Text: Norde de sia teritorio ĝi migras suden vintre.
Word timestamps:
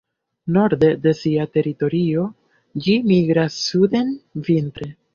Norde 0.53 0.89
de 1.03 1.13
sia 1.19 1.45
teritorio 1.59 2.25
ĝi 2.87 2.99
migras 3.15 3.63
suden 3.71 4.15
vintre. 4.51 4.95